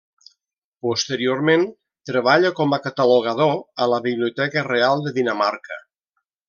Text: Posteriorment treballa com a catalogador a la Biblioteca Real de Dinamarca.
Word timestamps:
Posteriorment 0.85 1.67
treballa 2.11 2.53
com 2.61 2.75
a 2.77 2.81
catalogador 2.87 3.55
a 3.85 3.91
la 3.95 4.03
Biblioteca 4.09 4.69
Real 4.73 5.07
de 5.09 5.19
Dinamarca. 5.23 5.81